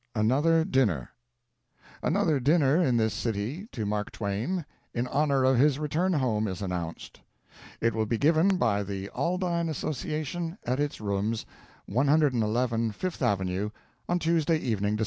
[0.15, 1.11] Another Dinner.
[2.01, 6.63] Another dinner in this city to Mark Twain in honor of his return home is
[6.63, 7.21] announced.
[7.79, 11.45] It will be given by the Aldine Association at its rooms,
[11.85, 13.69] 111 Fifth Avenue,
[14.09, 14.99] on Tuesday evening, Dec.